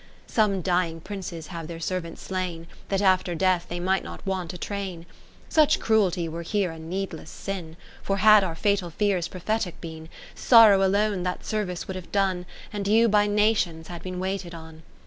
Some 0.25 0.63
dying 0.63 0.99
Princes 0.99 1.45
have 1.53 1.67
their 1.67 1.79
ser 1.79 1.99
vants 1.99 2.23
slain, 2.23 2.65
That 2.89 3.03
after 3.03 3.35
death 3.35 3.67
they 3.69 3.79
might 3.79 4.03
not 4.03 4.25
want 4.25 4.51
a 4.51 4.57
train. 4.57 5.01
lo 5.01 5.05
Such 5.47 5.79
cruelty 5.79 6.27
were 6.27 6.41
here 6.41 6.71
a 6.71 6.79
needless 6.79 7.29
sin; 7.29 7.77
For 8.01 8.17
had 8.17 8.43
our 8.43 8.55
fatal 8.55 8.89
fears 8.89 9.27
prophetic 9.27 9.79
been 9.79 10.09
\ 10.27 10.33
Sorrow 10.49 10.83
alone 10.83 11.21
that 11.21 11.45
service 11.45 11.87
would 11.87 11.95
have 11.95 12.11
done, 12.11 12.47
And 12.73 12.87
you 12.87 13.09
by 13.09 13.27
Nations 13.27 13.89
had 13.89 14.01
been 14.01 14.19
waited 14.19 14.55
on. 14.55 14.81